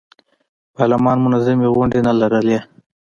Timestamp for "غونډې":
1.75-1.99